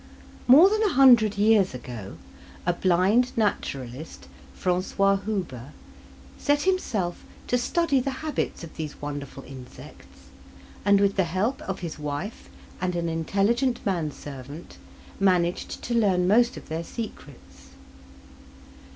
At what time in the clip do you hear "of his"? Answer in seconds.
11.69-11.99